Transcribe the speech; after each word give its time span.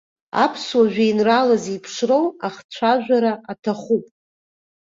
Аԥсуа 0.43 0.91
жәеинраала 0.93 1.55
зеиԥшроу 1.63 2.25
ахцәажәара 2.47 3.33
аҭахуп. 3.51 4.05